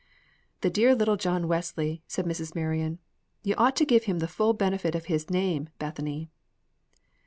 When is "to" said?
3.75-3.85